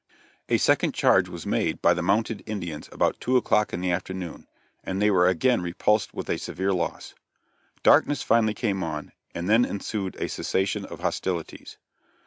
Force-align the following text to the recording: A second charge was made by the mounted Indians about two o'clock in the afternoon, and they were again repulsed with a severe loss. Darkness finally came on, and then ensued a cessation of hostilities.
A 0.49 0.57
second 0.57 0.95
charge 0.95 1.29
was 1.29 1.45
made 1.45 1.79
by 1.79 1.93
the 1.93 2.01
mounted 2.01 2.41
Indians 2.47 2.89
about 2.91 3.19
two 3.21 3.37
o'clock 3.37 3.71
in 3.71 3.81
the 3.81 3.91
afternoon, 3.91 4.47
and 4.83 4.99
they 4.99 5.11
were 5.11 5.27
again 5.27 5.61
repulsed 5.61 6.11
with 6.11 6.27
a 6.27 6.39
severe 6.39 6.73
loss. 6.73 7.13
Darkness 7.83 8.23
finally 8.23 8.55
came 8.55 8.81
on, 8.81 9.11
and 9.35 9.47
then 9.47 9.63
ensued 9.63 10.15
a 10.15 10.27
cessation 10.27 10.85
of 10.85 11.01
hostilities. 11.01 11.77